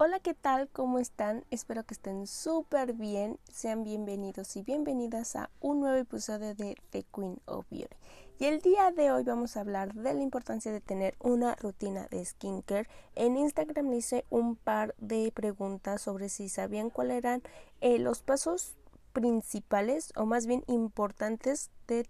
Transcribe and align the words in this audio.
Hola, 0.00 0.20
¿qué 0.20 0.32
tal? 0.32 0.68
¿Cómo 0.68 1.00
están? 1.00 1.44
Espero 1.50 1.82
que 1.82 1.94
estén 1.94 2.28
súper 2.28 2.92
bien. 2.92 3.36
Sean 3.52 3.82
bienvenidos 3.82 4.54
y 4.54 4.62
bienvenidas 4.62 5.34
a 5.34 5.50
un 5.58 5.80
nuevo 5.80 5.96
episodio 5.96 6.54
de 6.54 6.76
The 6.90 7.04
Queen 7.12 7.40
of 7.46 7.66
Beauty. 7.68 7.96
Y 8.38 8.44
el 8.44 8.60
día 8.60 8.92
de 8.92 9.10
hoy 9.10 9.24
vamos 9.24 9.56
a 9.56 9.60
hablar 9.62 9.92
de 9.94 10.14
la 10.14 10.22
importancia 10.22 10.70
de 10.70 10.80
tener 10.80 11.16
una 11.18 11.56
rutina 11.56 12.06
de 12.12 12.24
skincare. 12.24 12.88
En 13.16 13.36
Instagram 13.36 13.92
hice 13.92 14.24
un 14.30 14.54
par 14.54 14.94
de 14.98 15.32
preguntas 15.34 16.00
sobre 16.00 16.28
si 16.28 16.48
sabían 16.48 16.90
cuáles 16.90 17.16
eran 17.16 17.42
eh, 17.80 17.98
los 17.98 18.22
pasos 18.22 18.76
principales 19.12 20.12
o 20.14 20.26
más 20.26 20.46
bien 20.46 20.62
importantes 20.68 21.72
de 21.88 22.06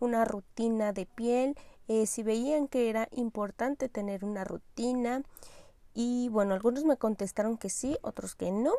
una 0.00 0.24
rutina 0.24 0.94
de 0.94 1.04
piel, 1.04 1.54
eh, 1.88 2.06
si 2.06 2.22
veían 2.22 2.66
que 2.66 2.88
era 2.88 3.08
importante 3.12 3.90
tener 3.90 4.24
una 4.24 4.44
rutina 4.44 5.22
y 5.96 6.28
bueno, 6.28 6.52
algunos 6.52 6.84
me 6.84 6.98
contestaron 6.98 7.56
que 7.56 7.70
sí, 7.70 7.96
otros 8.02 8.34
que 8.34 8.52
no. 8.52 8.72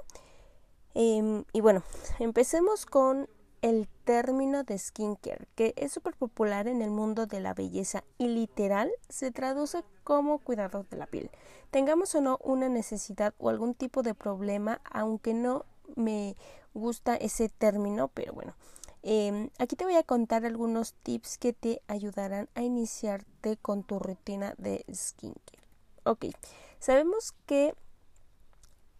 Em, 0.93 1.45
y 1.51 1.61
bueno, 1.61 1.81
empecemos 2.19 2.85
con 2.85 3.27
el 3.63 3.87
término 4.05 4.63
de 4.63 4.77
skincare, 4.77 5.47
que 5.55 5.73
es 5.77 5.91
súper 5.91 6.15
popular 6.15 6.67
en 6.67 6.83
el 6.83 6.91
mundo 6.91 7.25
de 7.25 7.39
la 7.39 7.55
belleza 7.55 8.03
y 8.19 8.27
literal 8.27 8.91
se 9.09 9.31
traduce 9.31 9.83
como 10.03 10.37
cuidado 10.37 10.85
de 10.91 10.97
la 10.97 11.07
piel. 11.07 11.31
Tengamos 11.71 12.13
o 12.13 12.21
no 12.21 12.37
una 12.43 12.69
necesidad 12.69 13.33
o 13.39 13.49
algún 13.49 13.73
tipo 13.73 14.03
de 14.03 14.13
problema, 14.13 14.79
aunque 14.91 15.33
no 15.33 15.65
me 15.95 16.35
gusta 16.75 17.15
ese 17.15 17.49
término, 17.49 18.09
pero 18.09 18.31
bueno. 18.33 18.53
Em, 19.01 19.49
aquí 19.57 19.75
te 19.75 19.85
voy 19.85 19.95
a 19.95 20.03
contar 20.03 20.45
algunos 20.45 20.93
tips 20.93 21.39
que 21.39 21.51
te 21.53 21.81
ayudarán 21.87 22.47
a 22.53 22.61
iniciarte 22.61 23.57
con 23.57 23.81
tu 23.83 23.97
rutina 23.97 24.53
de 24.59 24.85
skincare. 24.93 25.63
Ok, 26.03 26.25
Sabemos 26.79 27.33
que 27.45 27.73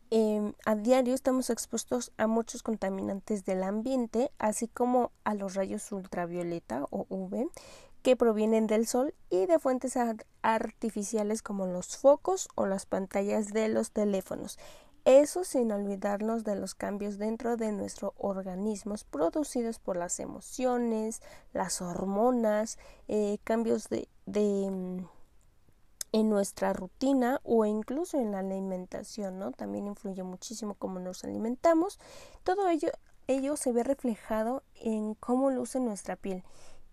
em, 0.10 0.54
a 0.66 0.76
diario 0.76 1.14
estamos 1.14 1.50
expuestos 1.50 2.12
a 2.18 2.28
muchos 2.28 2.64
contaminantes 2.64 3.46
del 3.46 3.64
ambiente, 3.64 4.32
así 4.40 4.68
como 4.68 5.12
a 5.24 5.34
los 5.34 5.56
rayos 5.56 5.92
ultravioleta 5.92 6.86
o 6.90 7.06
UV 7.10 7.50
que 8.04 8.16
provienen 8.16 8.68
del 8.68 8.88
sol 8.88 9.14
y 9.30 9.48
de 9.48 9.60
fuentes 9.60 9.98
artificiales 10.42 11.42
como 11.42 11.66
los 11.66 11.98
focos 11.98 12.48
o 12.56 12.66
las 12.66 12.86
pantallas 12.86 13.50
de 13.50 13.68
los 13.68 13.92
teléfonos. 13.92 14.58
Eso 15.04 15.44
sin 15.44 15.72
olvidarnos 15.72 16.44
de 16.44 16.56
los 16.56 16.76
cambios 16.76 17.18
dentro 17.18 17.56
de 17.56 17.72
nuestro 17.72 18.14
organismo 18.18 18.96
producidos 19.10 19.80
por 19.80 19.96
las 19.96 20.20
emociones, 20.20 21.22
las 21.54 21.82
hormonas, 21.82 22.78
eh, 23.08 23.38
cambios 23.44 23.90
de, 23.90 24.10
mm, 24.26 25.06
en 26.12 26.30
nuestra 26.30 26.74
rutina 26.74 27.40
o 27.44 27.66
incluso 27.66 28.20
en 28.20 28.32
la 28.32 28.40
alimentación, 28.40 29.40
¿no? 29.40 29.52
También 29.52 29.88
influye 29.88 30.24
muchísimo 30.24 30.76
cómo 30.76 31.00
nos 31.00 31.24
alimentamos. 31.24 32.00
Todo 32.44 32.70
ello, 32.70 32.90
ello 33.28 33.58
se 33.58 33.72
ve 33.72 33.84
reflejado 33.84 34.64
en 34.76 35.16
cómo 35.16 35.50
luce 35.50 35.80
nuestra 35.80 36.16
piel. 36.16 36.44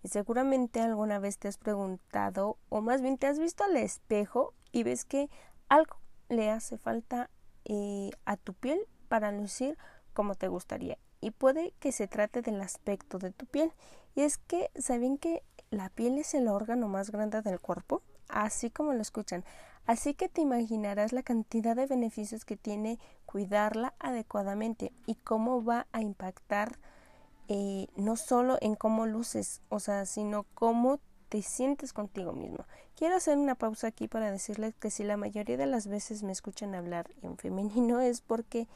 Y 0.03 0.09
seguramente 0.09 0.81
alguna 0.81 1.19
vez 1.19 1.37
te 1.37 1.47
has 1.47 1.57
preguntado, 1.57 2.57
o 2.69 2.81
más 2.81 3.01
bien 3.01 3.17
te 3.17 3.27
has 3.27 3.39
visto 3.39 3.63
al 3.63 3.75
espejo 3.77 4.53
y 4.71 4.83
ves 4.83 5.05
que 5.05 5.29
algo 5.67 5.97
le 6.29 6.51
hace 6.51 6.77
falta 6.77 7.29
eh, 7.63 8.11
a 8.25 8.37
tu 8.37 8.53
piel 8.53 8.79
para 9.07 9.31
lucir 9.31 9.77
como 10.13 10.35
te 10.35 10.47
gustaría. 10.47 10.97
Y 11.21 11.31
puede 11.31 11.73
que 11.79 11.91
se 11.91 12.07
trate 12.07 12.41
del 12.41 12.61
aspecto 12.61 13.17
de 13.17 13.31
tu 13.31 13.45
piel. 13.47 13.71
Y 14.13 14.21
es 14.21 14.37
que, 14.37 14.69
¿saben 14.75 15.17
que 15.17 15.43
la 15.71 15.89
piel 15.89 16.17
es 16.17 16.33
el 16.33 16.47
órgano 16.47 16.87
más 16.87 17.09
grande 17.09 17.41
del 17.41 17.59
cuerpo? 17.59 18.03
Así 18.29 18.69
como 18.69 18.93
lo 18.93 19.01
escuchan. 19.01 19.43
Así 19.85 20.15
que 20.15 20.29
te 20.29 20.41
imaginarás 20.41 21.13
la 21.13 21.21
cantidad 21.21 21.75
de 21.75 21.85
beneficios 21.85 22.43
que 22.43 22.57
tiene 22.57 22.97
cuidarla 23.25 23.93
adecuadamente 23.99 24.91
y 25.05 25.15
cómo 25.15 25.63
va 25.63 25.85
a 25.91 26.01
impactar 26.01 26.79
eh, 27.47 27.87
no 27.95 28.15
solo 28.15 28.57
en 28.61 28.75
cómo 28.75 29.05
luces, 29.05 29.61
o 29.69 29.79
sea, 29.79 30.05
sino 30.05 30.45
cómo 30.55 30.99
te 31.29 31.43
sientes 31.43 31.93
contigo 31.93 32.33
mismo. 32.33 32.65
Quiero 32.95 33.15
hacer 33.15 33.37
una 33.37 33.55
pausa 33.55 33.87
aquí 33.87 34.07
para 34.07 34.31
decirles 34.31 34.73
que 34.79 34.89
si 34.89 35.03
la 35.03 35.17
mayoría 35.17 35.57
de 35.57 35.67
las 35.67 35.87
veces 35.87 36.23
me 36.23 36.31
escuchan 36.31 36.73
hablar 36.73 37.09
en 37.21 37.37
femenino 37.37 37.99
es 38.01 38.21
porque 38.21 38.67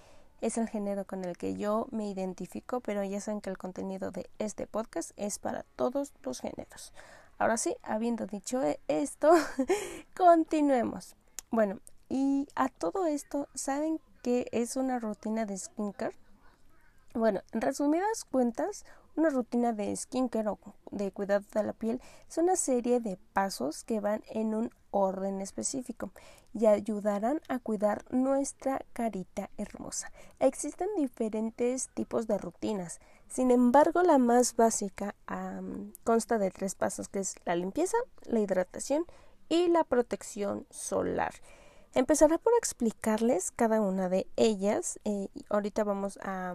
es 0.41 0.57
el 0.57 0.69
género 0.69 1.05
con 1.05 1.25
el 1.25 1.37
que 1.37 1.55
yo 1.55 1.87
me 1.91 2.09
identifico, 2.09 2.79
pero 2.79 3.03
ya 3.03 3.19
saben 3.19 3.41
que 3.41 3.49
el 3.49 3.57
contenido 3.57 4.11
de 4.11 4.29
este 4.37 4.67
podcast 4.67 5.11
es 5.17 5.39
para 5.39 5.63
todos 5.75 6.13
los 6.21 6.39
géneros. 6.39 6.93
Ahora 7.39 7.55
sí, 7.55 7.77
habiendo 7.83 8.27
dicho 8.27 8.61
esto, 8.89 9.31
continuemos. 10.17 11.15
Bueno, 11.51 11.79
y 12.09 12.49
a 12.53 12.67
todo 12.67 13.05
esto, 13.05 13.47
¿saben 13.55 14.01
qué 14.21 14.47
es 14.51 14.75
una 14.75 14.99
rutina 14.99 15.45
de 15.45 15.57
skincare? 15.57 16.17
Bueno, 17.13 17.39
en 17.53 17.61
resumidas 17.61 18.25
cuentas, 18.25 18.83
una 19.15 19.29
rutina 19.29 19.71
de 19.71 19.95
skincare 19.95 20.49
o 20.49 20.59
de 20.91 21.11
cuidado 21.11 21.45
de 21.53 21.63
la 21.63 21.71
piel 21.71 22.01
es 22.27 22.37
una 22.37 22.57
serie 22.57 22.99
de 22.99 23.17
pasos 23.31 23.85
que 23.85 24.01
van 24.01 24.21
en 24.27 24.53
un 24.53 24.71
orden 24.91 25.39
específico 25.39 26.11
y 26.53 26.65
ayudarán 26.65 27.39
a 27.47 27.59
cuidar 27.59 28.03
nuestra 28.11 28.85
carita 28.91 29.49
hermosa. 29.57 30.11
Existen 30.39 30.89
diferentes 30.97 31.87
tipos 31.89 32.27
de 32.27 32.37
rutinas, 32.37 32.99
sin 33.29 33.51
embargo, 33.51 34.01
la 34.01 34.17
más 34.17 34.55
básica 34.55 35.15
consta 36.03 36.37
de 36.37 36.51
tres 36.51 36.75
pasos, 36.75 37.09
que 37.09 37.19
es 37.19 37.35
la 37.45 37.55
limpieza, 37.55 37.97
la 38.23 38.39
hidratación 38.39 39.05
y 39.49 39.67
la 39.67 39.83
protección 39.83 40.65
solar. 40.69 41.33
Empezaré 41.93 42.37
por 42.37 42.53
explicarles 42.57 43.51
cada 43.51 43.81
una 43.81 44.09
de 44.09 44.27
ellas. 44.35 44.99
Eh, 45.05 45.29
ahorita 45.49 45.83
vamos 45.83 46.19
a 46.21 46.53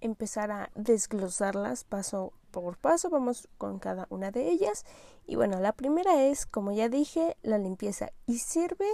empezar 0.00 0.50
a 0.50 0.70
desglosarlas 0.74 1.84
paso 1.84 2.32
por 2.50 2.78
paso. 2.78 3.10
Vamos 3.10 3.48
con 3.58 3.78
cada 3.78 4.06
una 4.08 4.30
de 4.30 4.48
ellas. 4.48 4.84
Y 5.26 5.36
bueno, 5.36 5.60
la 5.60 5.72
primera 5.72 6.24
es, 6.24 6.46
como 6.46 6.72
ya 6.72 6.88
dije, 6.88 7.36
la 7.42 7.58
limpieza 7.58 8.12
y 8.26 8.38
sirve 8.38 8.88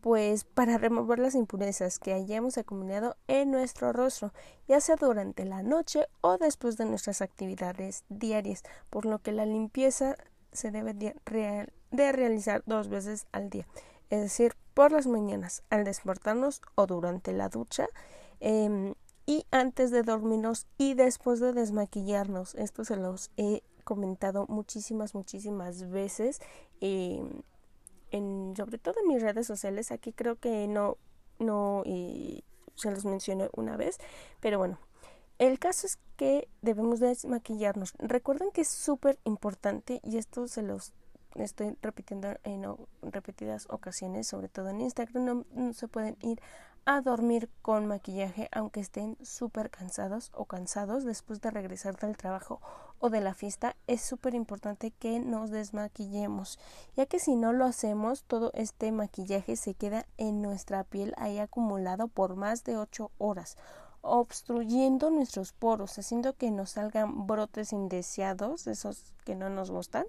pues 0.00 0.44
para 0.44 0.78
remover 0.78 1.18
las 1.18 1.34
impurezas 1.34 1.98
que 1.98 2.12
hayamos 2.12 2.58
acumulado 2.58 3.16
en 3.28 3.50
nuestro 3.50 3.92
rostro, 3.92 4.32
ya 4.66 4.80
sea 4.80 4.96
durante 4.96 5.44
la 5.44 5.62
noche 5.62 6.06
o 6.20 6.38
después 6.38 6.76
de 6.76 6.86
nuestras 6.86 7.22
actividades 7.22 8.04
diarias, 8.08 8.62
por 8.88 9.06
lo 9.06 9.18
que 9.18 9.32
la 9.32 9.46
limpieza 9.46 10.16
se 10.52 10.70
debe 10.70 10.94
de, 10.94 11.14
realizar 11.90 12.62
dos 12.66 12.88
veces 12.88 13.26
al 13.32 13.50
día, 13.50 13.66
es 14.10 14.20
decir, 14.20 14.56
por 14.74 14.92
las 14.92 15.06
mañanas 15.06 15.62
al 15.70 15.84
despertarnos 15.84 16.62
o 16.74 16.86
durante 16.86 17.32
la 17.32 17.48
ducha 17.48 17.86
em, 18.40 18.94
y 19.26 19.46
antes 19.50 19.90
de 19.90 20.02
dormirnos 20.02 20.66
y 20.78 20.94
después 20.94 21.38
de 21.40 21.52
desmaquillarnos. 21.52 22.54
Esto 22.56 22.84
se 22.84 22.96
los 22.96 23.30
he 23.36 23.62
comentado 23.84 24.46
muchísimas, 24.48 25.14
muchísimas 25.14 25.88
veces. 25.90 26.40
Em, 26.80 27.42
en, 28.10 28.54
sobre 28.56 28.78
todo 28.78 28.94
en 29.00 29.08
mis 29.08 29.22
redes 29.22 29.46
sociales, 29.46 29.92
aquí 29.92 30.12
creo 30.12 30.36
que 30.36 30.66
no, 30.68 30.96
no 31.38 31.82
y 31.84 32.44
se 32.74 32.90
los 32.90 33.04
mencioné 33.04 33.48
una 33.54 33.76
vez, 33.76 33.98
pero 34.40 34.58
bueno, 34.58 34.78
el 35.38 35.58
caso 35.58 35.86
es 35.86 35.98
que 36.16 36.48
debemos 36.60 37.00
desmaquillarnos. 37.00 37.94
Recuerden 37.98 38.50
que 38.50 38.60
es 38.60 38.68
súper 38.68 39.18
importante 39.24 40.00
y 40.02 40.18
esto 40.18 40.46
se 40.48 40.62
los 40.62 40.92
estoy 41.34 41.76
repitiendo 41.80 42.28
en 42.42 42.64
repetidas 43.02 43.66
ocasiones, 43.70 44.26
sobre 44.26 44.48
todo 44.48 44.68
en 44.68 44.80
Instagram, 44.80 45.44
no 45.52 45.72
se 45.72 45.88
pueden 45.88 46.16
ir 46.20 46.40
a 46.84 47.00
dormir 47.00 47.48
con 47.62 47.86
maquillaje 47.86 48.48
aunque 48.52 48.80
estén 48.80 49.16
súper 49.22 49.70
cansados 49.70 50.30
o 50.34 50.46
cansados 50.46 51.04
después 51.04 51.40
de 51.40 51.50
regresar 51.50 51.96
del 51.96 52.16
trabajo 52.16 52.60
o 53.00 53.10
de 53.10 53.20
la 53.20 53.34
fiesta 53.34 53.74
es 53.86 54.00
súper 54.00 54.34
importante 54.34 54.92
que 54.92 55.18
nos 55.18 55.50
desmaquillemos 55.50 56.58
ya 56.96 57.06
que 57.06 57.18
si 57.18 57.34
no 57.34 57.52
lo 57.52 57.64
hacemos 57.64 58.22
todo 58.22 58.52
este 58.54 58.92
maquillaje 58.92 59.56
se 59.56 59.74
queda 59.74 60.06
en 60.16 60.42
nuestra 60.42 60.84
piel 60.84 61.14
ahí 61.16 61.38
acumulado 61.38 62.06
por 62.06 62.36
más 62.36 62.62
de 62.62 62.76
8 62.76 63.10
horas 63.18 63.56
obstruyendo 64.02 65.10
nuestros 65.10 65.52
poros 65.52 65.98
haciendo 65.98 66.34
que 66.34 66.50
nos 66.50 66.70
salgan 66.70 67.26
brotes 67.26 67.72
indeseados 67.72 68.66
esos 68.68 69.12
que 69.24 69.34
no 69.34 69.50
nos 69.50 69.70
gustan 69.70 70.04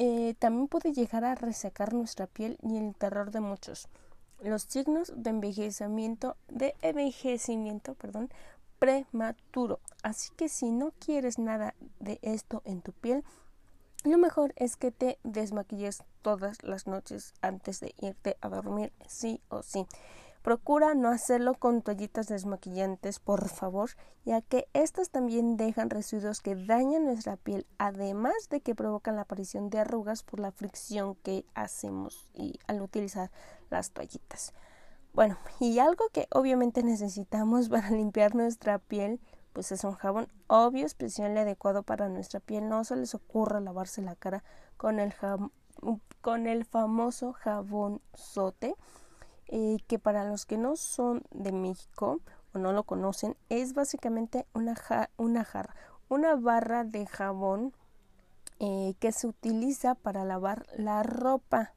eh, 0.00 0.34
también 0.38 0.68
puede 0.68 0.92
llegar 0.92 1.24
a 1.24 1.34
resecar 1.34 1.92
nuestra 1.92 2.28
piel 2.28 2.56
y 2.62 2.76
el 2.76 2.94
terror 2.94 3.32
de 3.32 3.40
muchos. 3.40 3.88
Los 4.40 4.62
signos 4.62 5.12
de 5.16 5.30
envejecimiento, 5.30 6.36
de 6.46 6.76
envejecimiento, 6.82 7.94
perdón, 7.94 8.30
prematuro. 8.78 9.80
Así 10.02 10.30
que 10.36 10.48
si 10.48 10.70
no 10.70 10.92
quieres 10.98 11.38
nada 11.38 11.74
de 12.00 12.18
esto 12.22 12.62
en 12.64 12.82
tu 12.82 12.92
piel, 12.92 13.24
lo 14.04 14.16
mejor 14.16 14.52
es 14.56 14.76
que 14.76 14.92
te 14.92 15.18
desmaquilles 15.24 16.04
todas 16.22 16.62
las 16.62 16.86
noches 16.86 17.34
antes 17.42 17.80
de 17.80 17.94
irte 18.00 18.36
a 18.40 18.48
dormir, 18.48 18.92
sí 19.06 19.40
o 19.48 19.62
sí. 19.62 19.86
Procura 20.42 20.94
no 20.94 21.08
hacerlo 21.08 21.54
con 21.54 21.82
toallitas 21.82 22.28
desmaquillantes, 22.28 23.18
por 23.18 23.48
favor, 23.48 23.90
ya 24.24 24.40
que 24.40 24.68
estas 24.72 25.10
también 25.10 25.56
dejan 25.56 25.90
residuos 25.90 26.40
que 26.40 26.54
dañan 26.54 27.04
nuestra 27.04 27.36
piel, 27.36 27.66
además 27.76 28.48
de 28.48 28.60
que 28.60 28.76
provocan 28.76 29.16
la 29.16 29.22
aparición 29.22 29.68
de 29.68 29.80
arrugas 29.80 30.22
por 30.22 30.38
la 30.38 30.52
fricción 30.52 31.16
que 31.16 31.44
hacemos 31.54 32.28
y 32.34 32.60
al 32.68 32.80
utilizar 32.80 33.32
las 33.68 33.90
toallitas. 33.90 34.54
Bueno, 35.12 35.36
y 35.58 35.78
algo 35.78 36.08
que 36.12 36.28
obviamente 36.32 36.82
necesitamos 36.82 37.68
para 37.70 37.90
limpiar 37.90 38.34
nuestra 38.34 38.78
piel, 38.78 39.20
pues 39.52 39.72
es 39.72 39.84
un 39.84 39.94
jabón 39.94 40.28
obvio, 40.46 40.86
especial 40.86 41.34
y 41.34 41.38
adecuado 41.38 41.82
para 41.82 42.08
nuestra 42.08 42.40
piel. 42.40 42.68
No 42.68 42.84
se 42.84 42.96
les 42.96 43.14
ocurra 43.14 43.60
lavarse 43.60 44.02
la 44.02 44.14
cara 44.14 44.44
con 44.76 45.00
el, 45.00 45.12
con 46.20 46.46
el 46.46 46.64
famoso 46.64 47.32
jabón 47.32 48.00
sote, 48.14 48.74
eh, 49.48 49.78
que 49.86 49.98
para 49.98 50.24
los 50.24 50.46
que 50.46 50.58
no 50.58 50.76
son 50.76 51.22
de 51.30 51.52
México 51.52 52.20
o 52.52 52.58
no 52.58 52.72
lo 52.72 52.84
conocen, 52.84 53.36
es 53.48 53.74
básicamente 53.74 54.46
una, 54.52 54.74
una 55.16 55.44
jarra, 55.44 55.74
una 56.08 56.36
barra 56.36 56.84
de 56.84 57.06
jabón 57.06 57.72
eh, 58.60 58.94
que 58.98 59.12
se 59.12 59.26
utiliza 59.26 59.94
para 59.94 60.24
lavar 60.24 60.66
la 60.76 61.02
ropa 61.02 61.74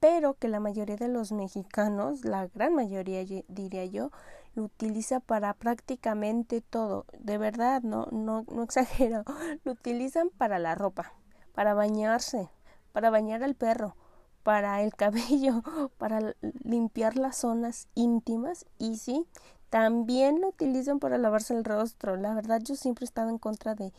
pero 0.00 0.34
que 0.34 0.48
la 0.48 0.60
mayoría 0.60 0.96
de 0.96 1.08
los 1.08 1.30
mexicanos, 1.30 2.24
la 2.24 2.48
gran 2.48 2.74
mayoría 2.74 3.22
diría 3.48 3.84
yo, 3.84 4.10
lo 4.54 4.64
utiliza 4.64 5.20
para 5.20 5.54
prácticamente 5.54 6.62
todo. 6.62 7.04
De 7.18 7.38
verdad, 7.38 7.82
no, 7.82 8.06
no, 8.10 8.44
no 8.50 8.62
exagero, 8.64 9.24
lo 9.64 9.72
utilizan 9.72 10.30
para 10.30 10.58
la 10.58 10.74
ropa, 10.74 11.12
para 11.54 11.74
bañarse, 11.74 12.48
para 12.92 13.10
bañar 13.10 13.44
al 13.44 13.54
perro, 13.54 13.94
para 14.42 14.82
el 14.82 14.94
cabello, 14.96 15.62
para 15.98 16.34
limpiar 16.64 17.16
las 17.16 17.36
zonas 17.36 17.86
íntimas 17.94 18.64
y 18.78 18.96
sí, 18.96 19.26
también 19.68 20.40
lo 20.40 20.48
utilizan 20.48 20.98
para 20.98 21.18
lavarse 21.18 21.54
el 21.54 21.64
rostro. 21.64 22.16
La 22.16 22.34
verdad 22.34 22.60
yo 22.64 22.74
siempre 22.74 23.04
he 23.04 23.06
estado 23.06 23.28
en 23.28 23.38
contra 23.38 23.74
de 23.74 23.92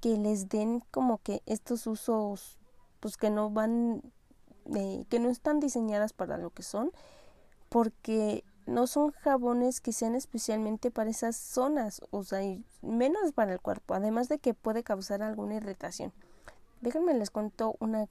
que 0.00 0.16
les 0.16 0.48
den 0.48 0.82
como 0.90 1.18
que 1.18 1.42
estos 1.46 1.86
usos 1.86 2.58
pues 2.98 3.16
que 3.16 3.30
no 3.30 3.50
van 3.50 4.02
que 5.08 5.20
no 5.20 5.30
están 5.30 5.60
diseñadas 5.60 6.12
para 6.12 6.38
lo 6.38 6.50
que 6.50 6.62
son, 6.62 6.90
porque 7.68 8.44
no 8.66 8.86
son 8.86 9.10
jabones 9.12 9.80
que 9.80 9.92
sean 9.92 10.14
especialmente 10.14 10.90
para 10.90 11.10
esas 11.10 11.36
zonas, 11.36 12.00
o 12.10 12.22
sea, 12.22 12.40
menos 12.82 13.32
para 13.32 13.52
el 13.52 13.60
cuerpo, 13.60 13.94
además 13.94 14.28
de 14.28 14.38
que 14.38 14.54
puede 14.54 14.82
causar 14.82 15.22
alguna 15.22 15.54
irritación. 15.54 16.12
Déjenme 16.80 17.14
les 17.14 17.30
cuento 17.30 17.76
una, 17.78 18.08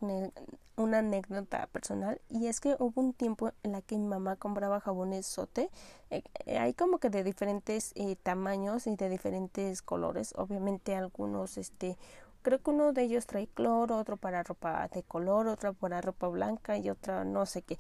una 0.78 1.00
anécdota 1.00 1.68
personal 1.68 2.22
y 2.30 2.48
es 2.48 2.62
que 2.62 2.78
hubo 2.80 3.02
un 3.02 3.12
tiempo 3.12 3.52
en 3.64 3.74
la 3.74 3.82
que 3.82 3.98
mi 3.98 4.08
mamá 4.08 4.38
compraba 4.38 4.80
jabones 4.80 5.26
sote. 5.26 5.70
Eh, 6.10 6.24
eh, 6.46 6.58
hay 6.58 6.74
como 6.74 6.98
que 6.98 7.10
de 7.10 7.26
diferentes 7.26 7.92
eh, 7.96 8.16
tamaños 8.16 8.88
y 8.88 8.96
de 8.96 9.10
diferentes 9.10 9.82
colores. 9.82 10.34
Obviamente 10.38 10.96
algunos 10.96 11.58
este 11.58 11.98
creo 12.42 12.62
que 12.62 12.72
uno 12.72 12.94
de 12.94 13.04
ellos 13.04 13.28
trae 13.28 13.48
cloro, 13.48 13.98
otro 13.98 14.18
para 14.18 14.44
ropa 14.44 14.88
de 14.90 15.04
color, 15.04 15.48
otro 15.48 15.74
para 15.74 16.02
ropa 16.02 16.28
blanca 16.28 16.78
y 16.78 16.90
otra 16.90 17.24
no 17.24 17.46
sé 17.46 17.62
qué. 17.62 17.78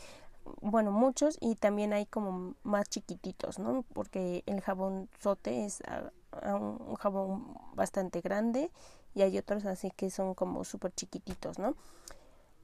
Bueno, 0.62 0.92
muchos 0.92 1.38
y 1.40 1.56
también 1.56 1.94
hay 1.94 2.06
como 2.06 2.56
más 2.63 2.90
chiquititos, 2.90 3.60
¿no? 3.60 3.84
Porque 3.94 4.44
el 4.48 4.62
jabón 4.62 5.10
sote 5.19 5.66
es 5.66 5.81
un 6.44 6.96
jabón 6.96 7.56
bastante 7.74 8.22
grande 8.22 8.72
y 9.13 9.22
hay 9.22 9.38
otros 9.38 9.66
así 9.66 9.92
que 9.92 10.10
son 10.10 10.34
como 10.34 10.63
súper 10.63 10.92
chiquititos, 10.94 11.60
¿no? 11.60 11.75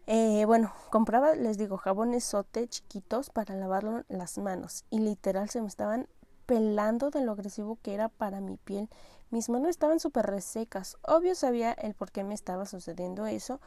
Eh, 0.08 0.46
bueno, 0.46 0.72
compraba, 0.90 1.36
les 1.36 1.58
digo, 1.58 1.78
jabones 1.78 2.24
sote 2.24 2.68
chiquitos 2.70 3.30
para 3.30 3.56
lavar 3.56 4.06
las 4.08 4.38
manos 4.38 4.86
y 4.90 5.00
literal 5.00 5.50
se 5.50 5.62
me 5.62 5.68
estaban 5.68 6.08
pelando 6.46 7.10
de 7.10 7.22
lo 7.22 7.34
agresivo 7.34 7.78
que 7.82 7.94
era 7.94 8.08
para 8.08 8.40
mi 8.40 8.56
piel 8.56 8.90
mis 9.29 9.50
manos 9.50 9.69
estaban 9.69 10.00
súper 10.00 10.25
resecas. 10.25 10.97
Obvio 11.01 11.35
sabía 11.35 11.74
el 11.74 11.94
por 11.94 12.12
qué 12.12 12.24
me 12.24 12.33
estaba 12.33 12.65
sucediendo 12.65 13.25
eso 13.25 13.59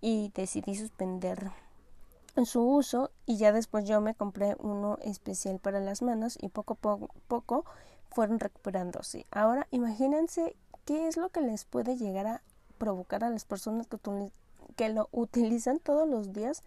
y 0.00 0.30
decidí 0.34 0.76
suspender 0.76 1.50
su 2.44 2.62
uso 2.62 3.10
y 3.26 3.36
ya 3.36 3.52
después 3.52 3.84
yo 3.84 4.00
me 4.00 4.14
compré 4.14 4.56
uno 4.60 4.98
especial 5.02 5.58
para 5.58 5.80
las 5.80 6.02
manos 6.02 6.38
y 6.40 6.48
poco 6.48 6.74
a 6.74 6.98
poco, 7.28 7.64
fueron 8.10 8.38
recuperándose. 8.38 9.26
Ahora 9.30 9.66
imagínense 9.70 10.56
qué 10.84 11.08
es 11.08 11.16
lo 11.16 11.30
que 11.30 11.40
les 11.40 11.64
puede 11.64 11.96
llegar 11.96 12.26
a 12.26 12.42
provocar 12.78 13.24
a 13.24 13.30
las 13.30 13.44
personas 13.44 13.86
que 14.76 14.88
lo 14.88 15.08
utilizan 15.12 15.78
todos 15.78 16.08
los 16.08 16.32
días 16.32 16.62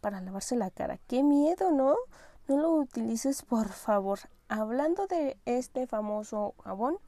para 0.00 0.20
lavarse 0.20 0.56
la 0.56 0.70
cara. 0.70 0.98
Qué 1.08 1.22
miedo, 1.22 1.70
¿no? 1.70 1.96
No 2.46 2.58
lo 2.58 2.74
utilices, 2.74 3.42
por 3.42 3.70
favor. 3.70 4.18
Hablando 4.48 5.06
de 5.06 5.38
este 5.46 5.86
famoso 5.86 6.54
jabón, 6.62 6.98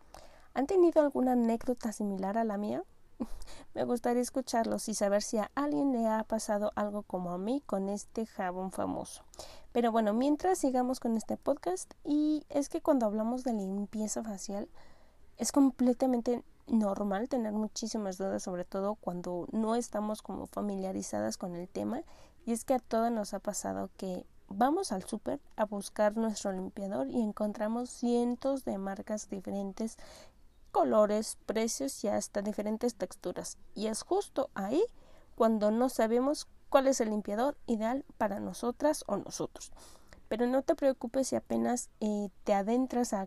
¿Han 0.57 0.67
tenido 0.67 1.03
alguna 1.03 1.33
anécdota 1.33 1.93
similar 1.93 2.39
a 2.39 2.45
la 2.45 2.57
mía? 2.57 2.83
Me 3.75 3.85
gustaría 3.85 4.23
escucharlos 4.23 4.89
y 4.89 4.95
saber 4.95 5.21
si 5.21 5.37
a 5.37 5.51
alguien 5.55 5.93
le 5.93 6.09
ha 6.09 6.25
pasado 6.25 6.73
algo 6.77 7.03
como 7.03 7.33
a 7.33 7.37
mí 7.37 7.63
con 7.67 7.91
este 7.91 8.25
jabón 8.25 8.73
famoso. 8.73 9.23
Pero 9.73 9.93
bueno, 9.93 10.15
mientras 10.15 10.57
sigamos 10.57 10.99
con 10.99 11.15
este 11.15 11.37
podcast, 11.37 11.93
y 12.05 12.43
es 12.49 12.71
que 12.71 12.81
cuando 12.81 13.05
hablamos 13.05 13.45
de 13.45 13.53
limpieza 13.53 14.23
facial, 14.23 14.67
es 15.37 15.53
completamente 15.53 16.43
normal 16.67 17.29
tener 17.29 17.53
muchísimas 17.53 18.17
dudas, 18.17 18.43
sobre 18.43 18.65
todo 18.65 18.95
cuando 18.95 19.49
no 19.53 19.75
estamos 19.75 20.23
como 20.23 20.47
familiarizadas 20.47 21.37
con 21.37 21.55
el 21.55 21.69
tema. 21.69 22.01
Y 22.47 22.53
es 22.53 22.65
que 22.65 22.73
a 22.73 22.79
todos 22.79 23.13
nos 23.13 23.35
ha 23.35 23.41
pasado 23.41 23.91
que 23.99 24.25
vamos 24.49 24.91
al 24.93 25.05
súper 25.05 25.39
a 25.57 25.67
buscar 25.67 26.17
nuestro 26.17 26.53
limpiador 26.53 27.11
y 27.11 27.21
encontramos 27.21 27.91
cientos 27.91 28.65
de 28.65 28.79
marcas 28.79 29.29
diferentes 29.29 29.99
colores, 30.77 31.39
precios 31.47 32.05
y 32.05 32.09
hasta 32.09 32.43
diferentes 32.43 32.97
texturas. 32.97 33.57
Y 33.75 33.87
es 33.87 34.03
justo 34.03 34.51
ahí 34.53 34.85
cuando 35.35 35.71
no 35.71 35.89
sabemos 35.89 36.49
cuál 36.69 36.87
es 36.87 37.01
el 37.01 37.09
limpiador 37.09 37.57
ideal 37.67 38.05
para 38.19 38.41
nosotras 38.41 39.03
o 39.07 39.17
nosotros. 39.17 39.73
Pero 40.29 40.47
no 40.47 40.61
te 40.61 40.75
preocupes 40.75 41.29
si 41.29 41.37
apenas 41.37 41.89
eh, 42.01 42.29
te 42.45 42.53
adentras 42.53 43.15
a 43.15 43.27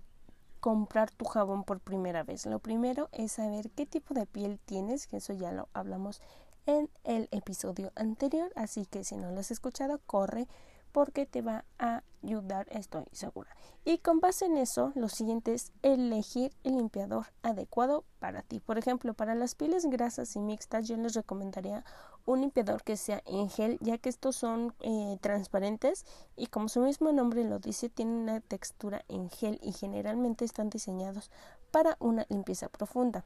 comprar 0.59 1.09
tu 1.09 1.25
jabón 1.25 1.63
por 1.63 1.79
primera 1.79 2.21
vez. 2.21 2.45
Lo 2.45 2.59
primero 2.59 3.09
es 3.13 3.31
saber 3.31 3.71
qué 3.71 3.87
tipo 3.87 4.13
de 4.13 4.27
piel 4.27 4.59
tienes, 4.63 5.07
que 5.07 5.17
eso 5.17 5.33
ya 5.33 5.51
lo 5.51 5.69
hablamos 5.73 6.21
en 6.67 6.87
el 7.03 7.29
episodio 7.31 7.91
anterior, 7.95 8.51
así 8.55 8.85
que 8.85 9.03
si 9.03 9.17
no 9.17 9.31
lo 9.31 9.39
has 9.39 9.49
escuchado, 9.49 9.99
corre 10.05 10.47
porque 10.91 11.25
te 11.25 11.41
va 11.41 11.65
a 11.77 12.03
ayudar, 12.23 12.67
estoy 12.71 13.05
segura. 13.11 13.55
Y 13.85 13.99
con 13.99 14.19
base 14.19 14.45
en 14.45 14.57
eso, 14.57 14.91
lo 14.95 15.09
siguiente 15.09 15.53
es 15.53 15.71
elegir 15.81 16.53
el 16.63 16.75
limpiador 16.77 17.27
adecuado 17.43 18.03
para 18.19 18.41
ti. 18.41 18.59
Por 18.59 18.77
ejemplo, 18.77 19.13
para 19.13 19.35
las 19.35 19.55
pieles 19.55 19.85
grasas 19.85 20.35
y 20.35 20.39
mixtas, 20.39 20.87
yo 20.87 20.97
les 20.97 21.13
recomendaría 21.13 21.83
un 22.25 22.41
limpiador 22.41 22.83
que 22.83 22.97
sea 22.97 23.21
en 23.25 23.49
gel, 23.49 23.77
ya 23.81 23.97
que 23.97 24.09
estos 24.09 24.35
son 24.35 24.75
eh, 24.81 25.17
transparentes 25.21 26.05
y 26.35 26.47
como 26.47 26.69
su 26.69 26.81
mismo 26.81 27.11
nombre 27.11 27.43
lo 27.43 27.59
dice, 27.59 27.89
tienen 27.89 28.15
una 28.15 28.41
textura 28.41 29.03
en 29.07 29.29
gel 29.29 29.59
y 29.63 29.71
generalmente 29.71 30.45
están 30.45 30.69
diseñados 30.69 31.31
para 31.71 31.97
una 31.99 32.25
limpieza 32.29 32.69
profunda. 32.69 33.23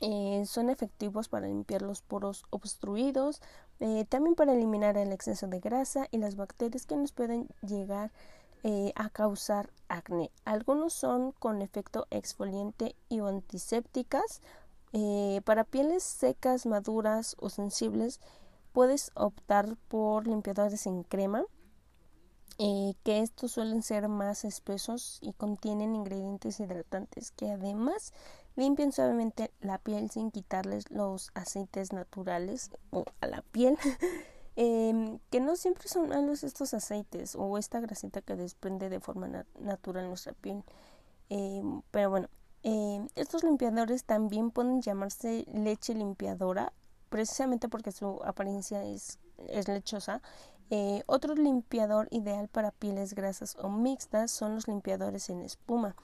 Eh, 0.00 0.44
son 0.46 0.70
efectivos 0.70 1.28
para 1.28 1.46
limpiar 1.46 1.82
los 1.82 2.02
poros 2.02 2.44
obstruidos, 2.50 3.40
eh, 3.80 4.04
también 4.08 4.34
para 4.34 4.52
eliminar 4.52 4.96
el 4.96 5.12
exceso 5.12 5.46
de 5.46 5.60
grasa 5.60 6.08
y 6.10 6.18
las 6.18 6.36
bacterias 6.36 6.86
que 6.86 6.96
nos 6.96 7.12
pueden 7.12 7.48
llegar 7.62 8.12
eh, 8.64 8.92
a 8.96 9.08
causar 9.10 9.70
acné. 9.88 10.30
Algunos 10.44 10.92
son 10.92 11.32
con 11.32 11.62
efecto 11.62 12.06
exfoliante 12.10 12.96
y 13.08 13.20
antisépticas. 13.20 14.40
para 15.44 15.64
pieles 15.64 16.04
secas, 16.04 16.66
maduras 16.66 17.34
o 17.40 17.50
sensibles, 17.50 18.20
puedes 18.72 19.10
optar 19.14 19.76
por 19.88 20.26
limpiadores 20.26 20.86
en 20.86 21.02
crema 21.02 21.44
que 22.58 23.20
estos 23.20 23.52
suelen 23.52 23.82
ser 23.82 24.06
más 24.08 24.44
espesos 24.44 25.18
y 25.20 25.32
contienen 25.32 25.96
ingredientes 25.96 26.60
hidratantes 26.60 27.32
que 27.32 27.50
además 27.50 28.12
limpian 28.56 28.92
suavemente 28.92 29.50
la 29.60 29.78
piel 29.78 30.10
sin 30.10 30.30
quitarles 30.30 30.90
los 30.90 31.30
aceites 31.34 31.92
naturales 31.92 32.70
o 32.90 33.04
a 33.20 33.26
la 33.26 33.42
piel. 33.42 33.78
Em, 34.56 35.18
que 35.30 35.40
no 35.40 35.56
siempre 35.56 35.88
son 35.88 36.10
malos 36.10 36.44
estos 36.44 36.74
aceites 36.74 37.34
o 37.34 37.58
esta 37.58 37.80
grasita 37.80 38.22
que 38.22 38.36
desprende 38.36 38.88
de 38.88 39.00
forma 39.00 39.26
natural 39.58 40.06
nuestra 40.06 40.32
piel. 40.32 40.62
Em, 41.28 41.82
pero 41.90 42.08
bueno 42.08 42.28
em, 42.62 43.08
estos 43.16 43.42
limpiadores 43.42 44.04
también 44.04 44.52
pueden 44.52 44.80
llamarse 44.80 45.44
leche 45.52 45.92
limpiadora 45.92 46.72
precisamente 47.08 47.68
porque 47.68 47.90
su 47.90 48.20
apariencia 48.24 48.84
es, 48.84 49.18
es 49.48 49.66
lechosa. 49.66 50.22
Eh, 50.70 51.02
otro 51.06 51.34
limpiador 51.34 52.08
ideal 52.10 52.48
para 52.48 52.70
pieles 52.70 53.14
grasas 53.14 53.56
o 53.60 53.68
mixtas 53.68 54.30
son 54.30 54.54
los 54.54 54.66
limpiadores 54.66 55.28
en 55.30 55.42
espuma, 55.42 55.94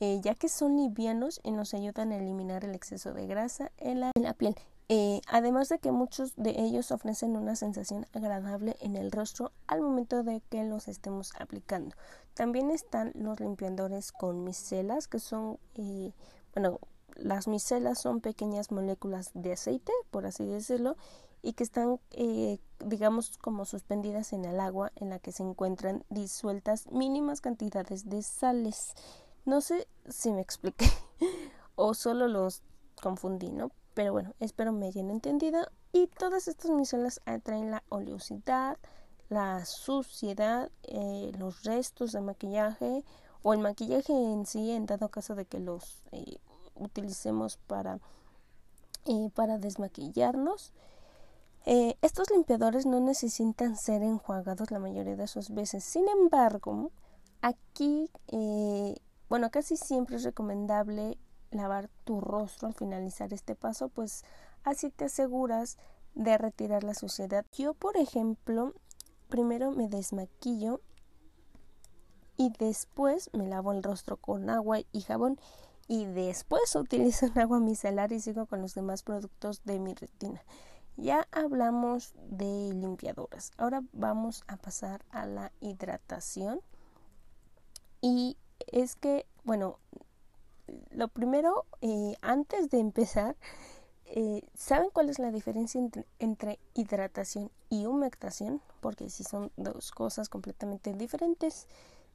eh, 0.00 0.20
ya 0.22 0.34
que 0.34 0.48
son 0.48 0.76
livianos 0.76 1.40
y 1.42 1.50
nos 1.50 1.74
ayudan 1.74 2.12
a 2.12 2.16
eliminar 2.16 2.64
el 2.64 2.74
exceso 2.74 3.12
de 3.12 3.26
grasa 3.26 3.72
en 3.78 4.00
la, 4.00 4.12
piel. 4.36 4.54
Eh, 4.88 5.20
además 5.26 5.68
de 5.68 5.78
que 5.78 5.92
muchos 5.92 6.34
de 6.36 6.50
ellos 6.60 6.92
ofrecen 6.92 7.36
una 7.36 7.56
sensación 7.56 8.06
agradable 8.12 8.76
en 8.80 8.96
el 8.96 9.10
rostro 9.10 9.52
al 9.66 9.82
momento 9.82 10.22
de 10.22 10.40
que 10.48 10.64
los 10.64 10.88
estemos 10.88 11.32
aplicando. 11.38 11.94
También 12.34 12.70
están 12.70 13.12
los 13.14 13.40
limpiadores 13.40 14.12
con 14.12 14.44
micelas, 14.44 15.08
que 15.08 15.18
son, 15.18 15.58
bueno, 16.54 16.78
las 17.16 17.48
micelas 17.48 18.00
son 18.00 18.20
pequeñas 18.20 18.70
moléculas 18.70 19.32
de 19.34 19.52
aceite, 19.52 19.92
por 20.10 20.24
así 20.24 20.46
decirlo, 20.46 20.96
y 21.42 21.52
que 21.52 21.64
están 21.64 21.98
digamos 22.84 23.36
como 23.38 23.64
suspendidas 23.64 24.32
en 24.32 24.44
el 24.44 24.60
agua 24.60 24.92
en 24.96 25.10
la 25.10 25.18
que 25.18 25.32
se 25.32 25.42
encuentran 25.42 26.04
disueltas 26.08 26.86
mínimas 26.90 27.40
cantidades 27.40 28.08
de 28.08 28.22
sales. 28.22 28.94
No 29.48 29.62
sé 29.62 29.88
si 30.10 30.30
me 30.30 30.42
expliqué 30.42 30.86
o 31.74 31.94
solo 31.94 32.28
los 32.28 32.60
confundí, 33.00 33.50
¿no? 33.50 33.70
Pero 33.94 34.12
bueno, 34.12 34.34
espero 34.40 34.72
me 34.72 34.88
hayan 34.88 35.08
entendido. 35.08 35.66
Y 35.90 36.08
todas 36.08 36.48
estas 36.48 36.70
micelas 36.70 37.22
atraen 37.24 37.70
la 37.70 37.82
oleosidad, 37.88 38.76
la 39.30 39.64
suciedad, 39.64 40.70
eh, 40.82 41.32
los 41.38 41.62
restos 41.64 42.12
de 42.12 42.20
maquillaje 42.20 43.06
o 43.42 43.54
el 43.54 43.60
maquillaje 43.60 44.12
en 44.12 44.44
sí, 44.44 44.70
en 44.70 44.84
dado 44.84 45.08
caso 45.08 45.34
de 45.34 45.46
que 45.46 45.60
los 45.60 46.02
eh, 46.12 46.36
utilicemos 46.74 47.56
para, 47.56 48.00
eh, 49.06 49.30
para 49.34 49.56
desmaquillarnos. 49.56 50.74
estos 51.64 52.30
limpiadores 52.30 52.84
no 52.84 53.00
necesitan 53.00 53.76
ser 53.76 54.02
enjuagados 54.02 54.70
la 54.70 54.78
mayoría 54.78 55.16
de 55.16 55.26
sus 55.26 55.48
veces. 55.48 55.84
Sin 55.84 56.06
embargo, 56.06 56.90
aquí, 57.40 58.10
bueno, 59.28 59.50
casi 59.50 59.76
siempre 59.76 60.16
es 60.16 60.24
recomendable 60.24 61.18
lavar 61.50 61.88
tu 62.04 62.20
rostro 62.20 62.68
al 62.68 62.74
finalizar 62.74 63.32
este 63.32 63.54
paso, 63.54 63.88
pues 63.88 64.24
así 64.64 64.90
te 64.90 65.06
aseguras 65.06 65.78
de 66.14 66.36
retirar 66.38 66.84
la 66.84 66.94
suciedad. 66.94 67.44
Yo, 67.52 67.74
por 67.74 67.96
ejemplo, 67.96 68.74
primero 69.28 69.70
me 69.70 69.88
desmaquillo 69.88 70.80
y 72.36 72.50
después 72.58 73.30
me 73.32 73.46
lavo 73.46 73.72
el 73.72 73.82
rostro 73.82 74.16
con 74.16 74.48
agua 74.50 74.80
y 74.92 75.00
jabón 75.00 75.38
y 75.86 76.04
después 76.04 76.74
utilizo 76.76 77.26
un 77.26 77.38
agua 77.38 77.60
micelar 77.60 78.12
y 78.12 78.20
sigo 78.20 78.46
con 78.46 78.60
los 78.62 78.74
demás 78.74 79.02
productos 79.02 79.62
de 79.64 79.78
mi 79.78 79.94
rutina. 79.94 80.42
Ya 80.96 81.28
hablamos 81.30 82.12
de 82.28 82.74
limpiadoras. 82.74 83.52
Ahora 83.56 83.82
vamos 83.92 84.42
a 84.48 84.56
pasar 84.56 85.04
a 85.10 85.26
la 85.26 85.52
hidratación. 85.60 86.60
Y 88.00 88.36
es 88.66 88.96
que, 88.96 89.26
bueno, 89.44 89.78
lo 90.90 91.08
primero, 91.08 91.64
eh, 91.80 92.16
antes 92.20 92.70
de 92.70 92.78
empezar, 92.78 93.36
eh, 94.10 94.42
¿Saben 94.54 94.88
cuál 94.90 95.10
es 95.10 95.18
la 95.18 95.30
diferencia 95.30 95.80
entre, 96.18 96.58
hidratación 96.72 97.50
y 97.68 97.84
humectación? 97.84 98.62
Porque 98.80 99.10
si 99.10 99.22
son 99.22 99.52
dos 99.56 99.90
cosas 99.90 100.30
completamente 100.30 100.94
diferentes. 100.94 101.66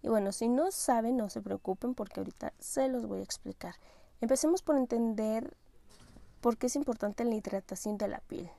Y 0.02 0.08
bueno, 0.08 0.32
si 0.32 0.50
no 0.50 0.72
saben, 0.72 1.18
no 1.18 1.30
se 1.30 1.42
preocupen 1.42 1.94
porque 1.94 2.20
ahorita 2.20 2.54
se 2.60 2.88
los 2.88 3.06
voy 3.06 3.20
a 3.20 3.24
explicar. 3.24 3.76
Empecemos 4.22 4.64
por 4.64 4.76
entender 4.76 5.56
por 6.42 6.58
qué 6.58 6.66
es 6.66 6.76
importante 6.76 7.26
la 7.26 7.36
hidratación 7.36 7.98
de 8.00 8.08
la 8.08 8.22
piel. 8.22 8.50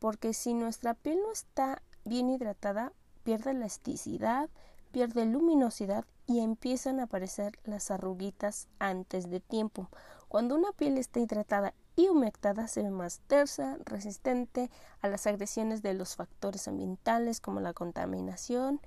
Porque 0.00 0.34
si 0.34 0.52
nuestra 0.52 0.94
piel 0.94 1.20
no 1.22 1.30
está 1.30 1.80
bien 2.04 2.30
hidratada, 2.30 2.92
pierde 3.22 3.52
elasticidad, 3.52 4.50
pierde 4.90 5.24
luminosidad 5.24 6.04
y 6.26 6.40
empiezan 6.40 7.00
a 7.00 7.04
aparecer 7.04 7.58
las 7.64 7.90
arruguitas 7.90 8.68
antes 8.78 9.28
de 9.28 9.40
tiempo. 9.40 9.88
Cuando 10.28 10.54
una 10.54 10.72
piel 10.72 10.98
está 10.98 11.20
hidratada 11.20 11.74
y 11.96 12.08
humectada 12.08 12.68
se 12.68 12.82
ve 12.82 12.90
más 12.90 13.20
tersa, 13.26 13.76
resistente 13.84 14.70
a 15.00 15.08
las 15.08 15.26
agresiones 15.26 15.82
de 15.82 15.94
los 15.94 16.16
factores 16.16 16.66
ambientales 16.68 17.40
como 17.40 17.60
la 17.60 17.74
contaminación 17.74 18.80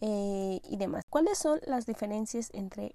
eh, 0.00 0.60
y 0.62 0.76
demás. 0.76 1.04
¿Cuáles 1.08 1.38
son 1.38 1.60
las 1.66 1.86
diferencias 1.86 2.50
entre 2.52 2.94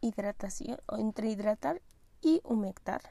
hidratación 0.00 0.78
o 0.86 0.96
entre 0.96 1.28
hidratar 1.28 1.80
y 2.20 2.40
humectar? 2.44 3.02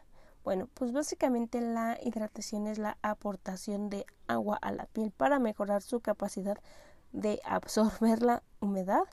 Bueno, 0.43 0.69
pues 0.73 0.93
básicamente 0.93 1.59
la 1.59 1.97
hidratación 2.01 2.67
es 2.67 2.77
la 2.77 2.97
aportación 3.01 3.89
de 3.89 4.05
agua 4.27 4.57
a 4.61 4.71
la 4.71 4.85
piel 4.85 5.11
para 5.11 5.39
mejorar 5.39 5.81
su 5.81 5.99
capacidad 5.99 6.57
de 7.11 7.41
absorber 7.45 8.21
la 8.23 8.43
humedad 8.61 9.03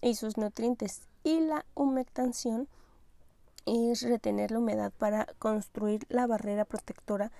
y 0.00 0.14
sus 0.14 0.36
nutrientes 0.36 1.02
y 1.24 1.40
la 1.40 1.64
humectación 1.74 2.68
es 3.66 4.02
retener 4.02 4.50
la 4.50 4.58
humedad 4.58 4.92
para 4.96 5.26
construir 5.38 6.06
la 6.08 6.26
barrera 6.26 6.64
protectora 6.64 7.30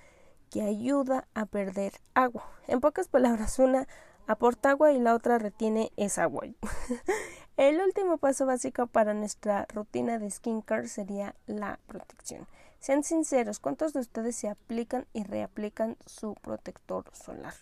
que 0.49 0.61
ayuda 0.61 1.27
a 1.33 1.45
perder 1.45 1.93
agua. 2.13 2.43
En 2.67 2.81
pocas 2.81 3.07
palabras, 3.07 3.57
una 3.59 3.87
aporta 4.27 4.71
agua 4.71 4.91
y 4.91 4.99
la 4.99 5.15
otra 5.15 5.39
retiene 5.39 5.91
esa 5.97 6.23
agua. 6.23 6.45
El 7.57 7.79
último 7.79 8.17
paso 8.17 8.45
básico 8.45 8.87
para 8.87 9.13
nuestra 9.13 9.65
rutina 9.73 10.19
de 10.19 10.29
skincare 10.29 10.87
sería 10.87 11.35
la 11.47 11.79
protección. 11.87 12.47
Sean 12.79 13.03
sinceros, 13.03 13.59
¿cuántos 13.59 13.93
de 13.93 13.99
ustedes 13.99 14.35
se 14.35 14.49
aplican 14.49 15.05
y 15.13 15.23
reaplican 15.23 15.97
su 16.05 16.33
protector 16.35 17.05
solar? 17.13 17.53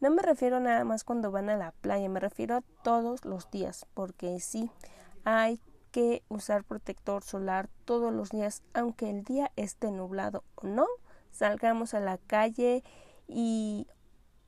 No 0.00 0.10
me 0.10 0.22
refiero 0.22 0.60
nada 0.60 0.84
más 0.84 1.02
cuando 1.02 1.32
van 1.32 1.50
a 1.50 1.56
la 1.56 1.72
playa, 1.72 2.08
me 2.08 2.20
refiero 2.20 2.56
a 2.56 2.62
todos 2.84 3.24
los 3.24 3.50
días, 3.50 3.84
porque 3.94 4.38
sí, 4.38 4.70
hay 5.24 5.60
que 5.90 6.22
usar 6.28 6.62
protector 6.62 7.24
solar 7.24 7.68
todos 7.84 8.12
los 8.12 8.30
días, 8.30 8.62
aunque 8.74 9.10
el 9.10 9.24
día 9.24 9.50
esté 9.56 9.90
nublado 9.90 10.44
o 10.54 10.68
no, 10.68 10.86
salgamos 11.32 11.94
a 11.94 12.00
la 12.00 12.18
calle 12.18 12.84
y 13.26 13.88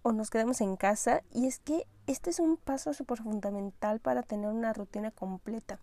o 0.02 0.12
nos 0.12 0.30
quedemos 0.30 0.60
en 0.60 0.76
casa 0.76 1.22
y 1.32 1.46
es 1.46 1.58
que 1.58 1.86
este 2.06 2.30
es 2.30 2.38
un 2.38 2.56
paso 2.56 2.94
súper 2.94 3.18
fundamental 3.18 4.00
para 4.00 4.22
tener 4.22 4.50
una 4.50 4.72
rutina 4.72 5.10
completa 5.10 5.78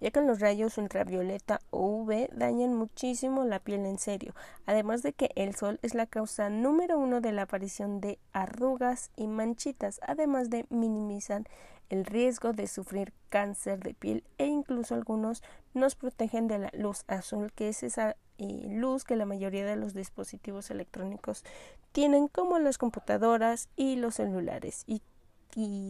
ya 0.00 0.10
que 0.10 0.20
los 0.20 0.40
rayos 0.40 0.78
ultravioleta 0.78 1.60
o 1.70 1.86
UV 1.86 2.28
dañan 2.32 2.74
muchísimo 2.74 3.44
la 3.44 3.60
piel 3.60 3.86
en 3.86 3.98
serio, 3.98 4.34
además 4.66 5.02
de 5.02 5.12
que 5.12 5.30
el 5.34 5.54
sol 5.54 5.78
es 5.82 5.94
la 5.94 6.06
causa 6.06 6.50
número 6.50 6.98
uno 6.98 7.20
de 7.20 7.32
la 7.32 7.42
aparición 7.42 8.00
de 8.00 8.18
arrugas 8.32 9.10
y 9.16 9.26
manchitas, 9.26 10.00
además 10.06 10.50
de 10.50 10.66
minimizar 10.70 11.44
el 11.90 12.04
riesgo 12.04 12.52
de 12.52 12.66
sufrir 12.66 13.12
cáncer 13.28 13.80
de 13.80 13.94
piel 13.94 14.24
e 14.38 14.46
incluso 14.46 14.94
algunos 14.94 15.42
nos 15.74 15.96
protegen 15.96 16.48
de 16.48 16.58
la 16.58 16.70
luz 16.72 17.04
azul, 17.08 17.52
que 17.52 17.68
es 17.68 17.82
esa 17.82 18.16
eh, 18.38 18.66
luz 18.70 19.04
que 19.04 19.16
la 19.16 19.26
mayoría 19.26 19.66
de 19.66 19.76
los 19.76 19.92
dispositivos 19.92 20.70
electrónicos 20.70 21.44
tienen 21.92 22.28
como 22.28 22.58
las 22.58 22.78
computadoras 22.78 23.68
y 23.76 23.96
los 23.96 24.14
celulares. 24.14 24.84
Y, 24.86 25.02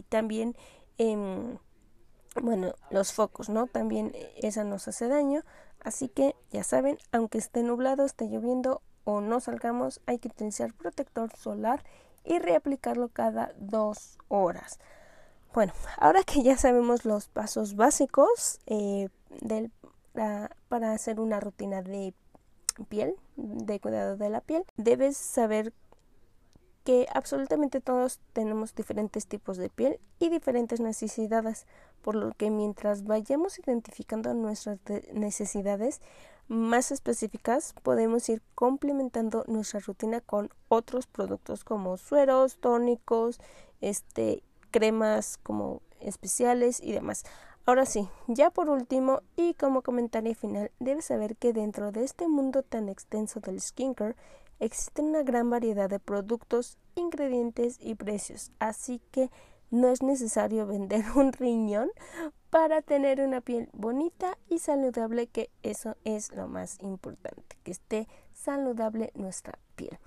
también 0.09 0.55
em, 0.97 1.59
bueno, 2.39 2.73
los 2.89 3.13
focos, 3.13 3.49
¿no? 3.49 3.67
También 3.67 4.13
esa 4.37 4.63
nos 4.63 4.87
hace 4.87 5.07
daño. 5.07 5.43
Así 5.81 6.07
que 6.07 6.35
ya 6.51 6.63
saben, 6.63 6.97
aunque 7.11 7.37
esté 7.37 7.63
nublado, 7.63 8.05
esté 8.05 8.27
lloviendo 8.27 8.81
o 9.03 9.19
no 9.19 9.39
salgamos, 9.39 9.99
hay 10.05 10.19
que 10.19 10.27
utilizar 10.27 10.73
protector 10.73 11.35
solar 11.35 11.83
y 12.23 12.39
reaplicarlo 12.39 13.09
cada 13.09 13.51
dos 13.57 14.17
horas. 14.27 14.79
Bueno, 15.53 15.73
ahora 15.97 16.23
que 16.23 16.43
ya 16.43 16.55
sabemos 16.57 17.03
los 17.03 17.27
pasos 17.27 17.75
básicos 17.75 18.59
eh, 18.67 19.09
del, 19.41 19.71
para 20.13 20.93
hacer 20.93 21.19
una 21.19 21.39
rutina 21.39 21.81
de 21.81 22.13
piel, 22.87 23.15
de 23.35 23.79
cuidado 23.79 24.17
de 24.17 24.29
la 24.29 24.41
piel, 24.41 24.63
debes 24.77 25.17
saber 25.17 25.73
que 26.83 27.07
absolutamente 27.13 27.81
todos 27.81 28.19
tenemos 28.33 28.73
diferentes 28.73 29.27
tipos 29.27 29.57
de 29.57 29.69
piel 29.69 29.99
y 30.19 30.29
diferentes 30.29 30.79
necesidades, 30.79 31.67
por 32.01 32.15
lo 32.15 32.31
que 32.31 32.49
mientras 32.49 33.03
vayamos 33.03 33.59
identificando 33.59 34.33
nuestras 34.33 34.79
necesidades 35.13 36.01
más 36.47 36.91
específicas, 36.91 37.73
podemos 37.81 38.27
ir 38.27 38.41
complementando 38.55 39.45
nuestra 39.47 39.79
rutina 39.79 40.19
con 40.19 40.49
otros 40.67 41.07
productos 41.07 41.63
como 41.63 41.97
sueros, 41.97 42.57
tónicos, 42.57 43.39
este, 43.79 44.43
cremas 44.69 45.37
como 45.37 45.81
especiales 46.01 46.81
y 46.81 46.91
demás. 46.91 47.23
Ahora 47.65 47.85
sí, 47.85 48.09
ya 48.27 48.49
por 48.49 48.69
último 48.69 49.21
y 49.37 49.53
como 49.53 49.81
comentario 49.81 50.33
final, 50.35 50.71
debes 50.79 51.05
saber 51.05 51.37
que 51.37 51.53
dentro 51.53 51.91
de 51.91 52.03
este 52.03 52.27
mundo 52.27 52.63
tan 52.63 52.89
extenso 52.89 53.39
del 53.39 53.61
skincare 53.61 54.15
existe 54.59 55.01
una 55.01 55.23
gran 55.23 55.49
variedad 55.49 55.89
de 55.89 55.99
productos, 55.99 56.77
ingredientes 56.95 57.77
y 57.79 57.95
precios, 57.95 58.51
así 58.59 58.99
que 59.11 59.29
no 59.71 59.87
es 59.87 60.03
necesario 60.03 60.67
vender 60.67 61.03
un 61.15 61.33
riñón 61.33 61.89
para 62.49 62.81
tener 62.81 63.21
una 63.21 63.41
piel 63.41 63.69
bonita 63.73 64.37
y 64.49 64.59
saludable, 64.59 65.27
que 65.27 65.49
eso 65.63 65.95
es 66.03 66.31
lo 66.35 66.47
más 66.47 66.77
importante, 66.81 67.57
que 67.63 67.71
esté 67.71 68.07
saludable 68.33 69.11
nuestra 69.15 69.57
piel. 69.75 69.97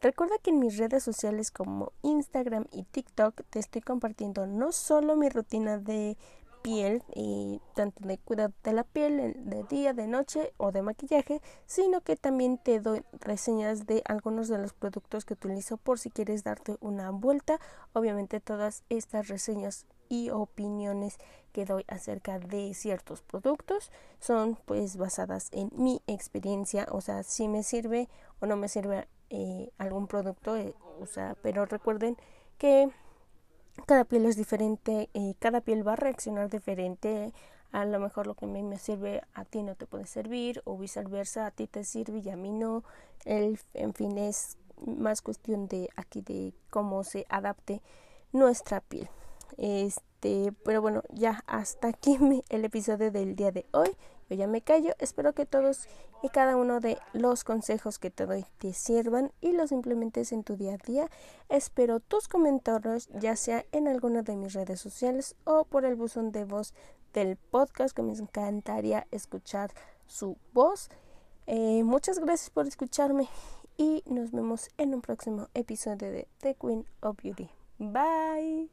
Recuerda 0.00 0.34
que 0.42 0.50
en 0.50 0.58
mis 0.58 0.78
redes 0.78 1.04
sociales 1.04 1.52
como 1.52 1.92
Instagram 2.02 2.66
y 2.72 2.82
TikTok 2.82 3.42
te 3.50 3.60
estoy 3.60 3.82
compartiendo 3.82 4.48
no 4.48 4.72
solo 4.72 5.14
mi 5.14 5.28
rutina 5.28 5.78
de 5.78 6.16
piel 6.62 7.02
y 7.14 7.60
tanto 7.74 8.06
de 8.06 8.18
cuidado 8.18 8.52
de 8.62 8.72
la 8.72 8.84
piel 8.84 9.34
de 9.36 9.64
día, 9.64 9.92
de 9.92 10.06
noche 10.06 10.52
o 10.56 10.72
de 10.72 10.82
maquillaje, 10.82 11.40
sino 11.66 12.00
que 12.00 12.16
también 12.16 12.58
te 12.58 12.80
doy 12.80 13.04
reseñas 13.20 13.86
de 13.86 14.02
algunos 14.06 14.48
de 14.48 14.58
los 14.58 14.72
productos 14.72 15.24
que 15.24 15.34
utilizo 15.34 15.76
por 15.76 15.98
si 15.98 16.10
quieres 16.10 16.44
darte 16.44 16.76
una 16.80 17.10
vuelta. 17.10 17.60
Obviamente 17.92 18.40
todas 18.40 18.84
estas 18.88 19.28
reseñas 19.28 19.86
y 20.08 20.30
opiniones 20.30 21.18
que 21.52 21.64
doy 21.64 21.84
acerca 21.88 22.38
de 22.38 22.74
ciertos 22.74 23.22
productos 23.22 23.90
son 24.20 24.58
pues 24.66 24.96
basadas 24.96 25.48
en 25.52 25.70
mi 25.74 26.02
experiencia, 26.06 26.86
o 26.90 27.00
sea, 27.00 27.22
si 27.22 27.48
me 27.48 27.62
sirve 27.62 28.08
o 28.40 28.46
no 28.46 28.56
me 28.56 28.68
sirve 28.68 29.08
eh, 29.30 29.70
algún 29.78 30.06
producto, 30.06 30.56
eh, 30.56 30.74
o 31.00 31.06
sea, 31.06 31.34
pero 31.42 31.64
recuerden 31.64 32.16
que 32.58 32.90
cada 33.86 34.04
piel 34.04 34.26
es 34.26 34.36
diferente, 34.36 35.08
y 35.12 35.34
cada 35.34 35.60
piel 35.60 35.86
va 35.86 35.94
a 35.94 35.96
reaccionar 35.96 36.50
diferente. 36.50 37.32
A 37.72 37.86
lo 37.86 37.98
mejor 38.00 38.26
lo 38.26 38.34
que 38.34 38.44
a 38.44 38.48
mí 38.48 38.62
me 38.62 38.78
sirve 38.78 39.22
a 39.32 39.44
ti 39.44 39.62
no 39.62 39.74
te 39.74 39.86
puede 39.86 40.06
servir 40.06 40.60
o 40.64 40.76
viceversa, 40.76 41.46
a 41.46 41.50
ti 41.50 41.66
te 41.66 41.84
sirve 41.84 42.18
y 42.18 42.28
a 42.28 42.36
mí 42.36 42.50
no. 42.50 42.84
El, 43.24 43.58
en 43.72 43.94
fin, 43.94 44.18
es 44.18 44.58
más 44.86 45.22
cuestión 45.22 45.68
de 45.68 45.88
aquí 45.96 46.20
de 46.20 46.52
cómo 46.70 47.02
se 47.02 47.24
adapte 47.30 47.80
nuestra 48.32 48.80
piel. 48.80 49.08
Este, 49.56 50.52
pero 50.64 50.82
bueno, 50.82 51.02
ya 51.10 51.42
hasta 51.46 51.88
aquí 51.88 52.18
el 52.50 52.64
episodio 52.64 53.10
del 53.10 53.36
día 53.36 53.52
de 53.52 53.66
hoy. 53.72 53.90
Ya 54.32 54.46
me 54.46 54.62
callo. 54.62 54.94
Espero 54.98 55.32
que 55.32 55.46
todos 55.46 55.88
y 56.22 56.28
cada 56.28 56.56
uno 56.56 56.80
de 56.80 56.98
los 57.12 57.44
consejos 57.44 57.98
que 57.98 58.10
te 58.10 58.26
doy 58.26 58.44
te 58.58 58.72
sirvan 58.72 59.32
y 59.40 59.52
los 59.52 59.72
implementes 59.72 60.32
en 60.32 60.44
tu 60.44 60.56
día 60.56 60.74
a 60.74 60.76
día. 60.78 61.10
Espero 61.48 62.00
tus 62.00 62.28
comentarios, 62.28 63.08
ya 63.18 63.36
sea 63.36 63.64
en 63.72 63.88
alguna 63.88 64.22
de 64.22 64.36
mis 64.36 64.54
redes 64.54 64.80
sociales 64.80 65.36
o 65.44 65.64
por 65.64 65.84
el 65.84 65.96
buzón 65.96 66.32
de 66.32 66.44
voz 66.44 66.74
del 67.12 67.36
podcast, 67.36 67.94
que 67.94 68.02
me 68.02 68.12
encantaría 68.12 69.06
escuchar 69.10 69.72
su 70.06 70.36
voz. 70.52 70.90
Eh, 71.46 71.82
muchas 71.84 72.18
gracias 72.18 72.50
por 72.50 72.66
escucharme 72.66 73.28
y 73.76 74.02
nos 74.06 74.30
vemos 74.30 74.70
en 74.78 74.94
un 74.94 75.02
próximo 75.02 75.48
episodio 75.54 76.10
de 76.10 76.28
The 76.38 76.54
Queen 76.54 76.86
of 77.00 77.16
Beauty. 77.22 77.48
Bye. 77.78 78.70